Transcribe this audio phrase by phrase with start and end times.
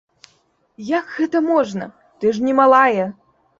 [0.97, 3.09] Як гэта можна, ты ж не малая!